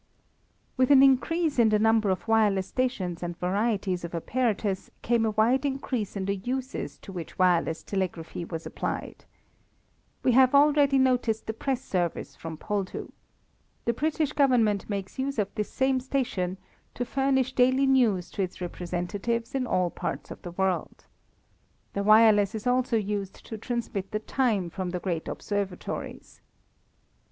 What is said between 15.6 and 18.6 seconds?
same station to furnish daily news to its